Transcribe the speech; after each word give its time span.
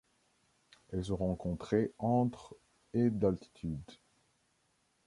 Elle 0.89 1.05
se 1.05 1.11
rencontrait 1.13 1.91
entre 1.99 2.55
et 2.95 3.11
d'altitude. 3.11 3.85